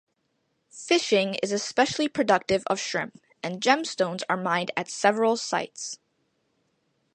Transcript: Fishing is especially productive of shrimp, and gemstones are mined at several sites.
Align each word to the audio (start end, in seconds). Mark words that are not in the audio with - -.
Fishing 0.71 1.35
is 1.43 1.51
especially 1.51 2.07
productive 2.07 2.63
of 2.65 2.79
shrimp, 2.79 3.21
and 3.43 3.61
gemstones 3.61 4.23
are 4.27 4.35
mined 4.35 4.71
at 4.75 4.89
several 4.89 5.37
sites. 5.37 5.99